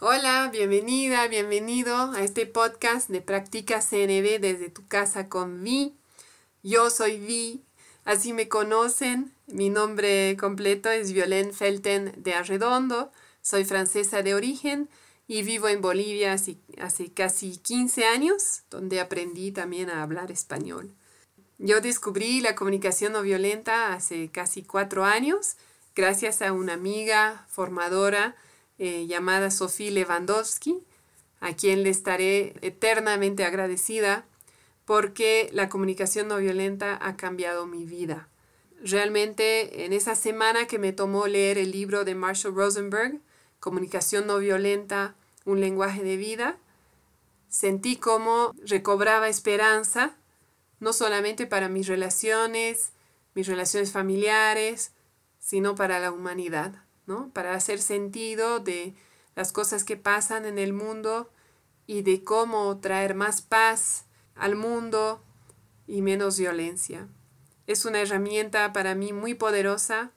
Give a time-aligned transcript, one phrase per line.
[0.00, 5.92] Hola, bienvenida, bienvenido a este podcast de Practica CNB desde tu casa con Vi.
[6.62, 7.64] Yo soy Vi,
[8.04, 9.34] así me conocen.
[9.48, 13.10] Mi nombre completo es Violaine Felten de Arredondo.
[13.42, 14.88] Soy francesa de origen
[15.26, 20.94] y vivo en Bolivia hace, hace casi 15 años, donde aprendí también a hablar español.
[21.58, 25.56] Yo descubrí la comunicación no violenta hace casi cuatro años
[25.96, 28.36] gracias a una amiga formadora
[28.78, 30.78] eh, llamada Sofía Lewandowski,
[31.40, 34.24] a quien le estaré eternamente agradecida
[34.84, 38.28] porque la comunicación no violenta ha cambiado mi vida.
[38.82, 43.20] Realmente en esa semana que me tomó leer el libro de Marshall Rosenberg,
[43.60, 45.14] Comunicación no violenta,
[45.44, 46.56] un lenguaje de vida,
[47.48, 50.16] sentí como recobraba esperanza,
[50.80, 52.92] no solamente para mis relaciones,
[53.34, 54.92] mis relaciones familiares,
[55.40, 56.84] sino para la humanidad.
[57.32, 58.94] Para hacer sentido de
[59.34, 61.30] las cosas que pasan en el mundo
[61.86, 65.22] y de cómo traer más paz al mundo
[65.86, 67.08] y menos violencia.
[67.66, 70.12] Es una herramienta para mí muy poderosa.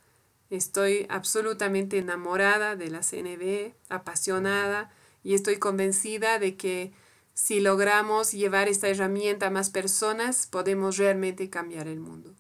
[0.50, 4.92] Estoy absolutamente enamorada de la CNB, apasionada
[5.24, 6.92] y estoy convencida de que
[7.34, 12.36] si logramos llevar esta herramienta a más personas, podemos realmente cambiar el mundo.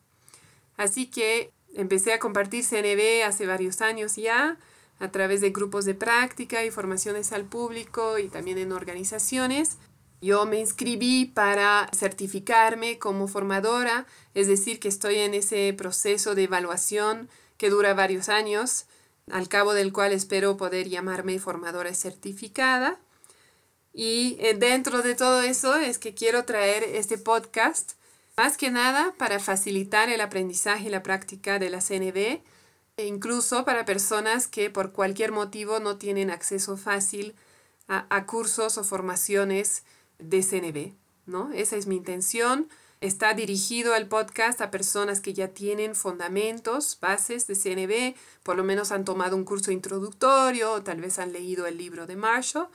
[0.76, 4.58] Así que Empecé a compartir CNB hace varios años ya,
[5.00, 9.78] a través de grupos de práctica y formaciones al público y también en organizaciones.
[10.22, 14.06] Yo me inscribí para certificarme como formadora,
[14.36, 18.86] es decir, que estoy en ese proceso de evaluación que dura varios años,
[19.32, 23.00] al cabo del cual espero poder llamarme formadora certificada.
[23.94, 27.94] Y eh, dentro de todo eso es que quiero traer este podcast
[28.42, 32.42] más que nada para facilitar el aprendizaje y la práctica de la CNB,
[32.98, 37.36] e incluso para personas que por cualquier motivo no tienen acceso fácil
[37.88, 39.84] a, cursos o formaciones
[40.18, 40.96] de CNB.
[41.28, 41.52] ¿no?
[41.54, 42.68] Esa es mi intención.
[43.00, 48.64] Está dirigido el podcast a personas que ya tienen fundamentos, bases de CNB, por lo
[48.64, 52.70] menos han tomado un curso introductorio o tal vez han leído el libro de Marshall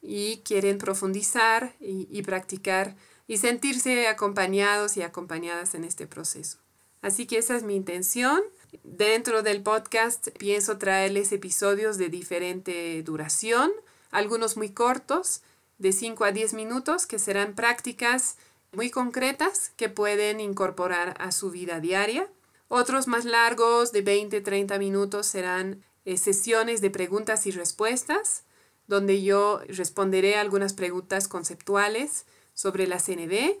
[0.00, 2.94] y quieren profundizar y, y practicar
[3.32, 6.58] y sentirse acompañados y acompañadas en este proceso.
[7.00, 8.42] Así que esa es mi intención.
[8.84, 13.72] Dentro del podcast pienso traerles episodios de diferente duración,
[14.10, 15.40] algunos muy cortos,
[15.78, 18.36] de 5 a 10 minutos, que serán prácticas
[18.70, 22.28] muy concretas que pueden incorporar a su vida diaria.
[22.68, 28.44] Otros más largos, de 20, 30 minutos, serán eh, sesiones de preguntas y respuestas,
[28.88, 33.56] donde yo responderé algunas preguntas conceptuales sobre la CNB.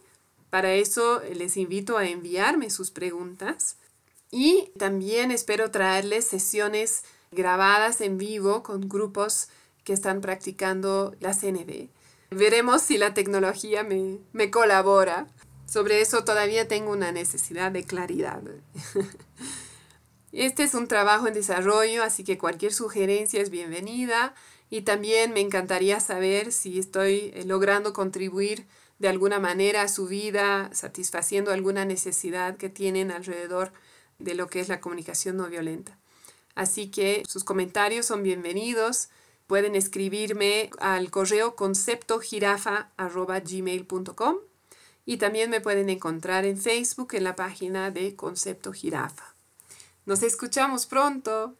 [0.50, 3.76] Para eso les invito a enviarme sus preguntas
[4.30, 9.48] y también espero traerles sesiones grabadas en vivo con grupos
[9.84, 11.88] que están practicando la CNB.
[12.30, 15.26] Veremos si la tecnología me, me colabora.
[15.66, 18.42] Sobre eso todavía tengo una necesidad de claridad.
[20.32, 24.34] Este es un trabajo en desarrollo, así que cualquier sugerencia es bienvenida
[24.70, 28.66] y también me encantaría saber si estoy eh, logrando contribuir
[28.98, 33.72] de alguna manera su vida, satisfaciendo alguna necesidad que tienen alrededor
[34.18, 35.98] de lo que es la comunicación no violenta.
[36.54, 39.08] Así que sus comentarios son bienvenidos.
[39.46, 44.36] Pueden escribirme al correo conceptogirafa.gmail.com
[45.04, 49.34] y también me pueden encontrar en Facebook en la página de Concepto Jirafa.
[50.06, 51.56] Nos escuchamos pronto.